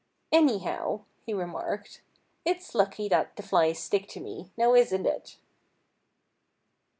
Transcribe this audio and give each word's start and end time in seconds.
"Anyhow," 0.31 1.01
he 1.27 1.31
remarked, 1.31 2.01
"it's 2.43 2.73
lucky 2.73 3.07
that 3.09 3.35
the 3.35 3.43
flies 3.43 3.77
stick 3.77 4.07
to 4.07 4.19
me—now 4.19 4.73
isn't 4.73 5.05
it?" 5.05 5.37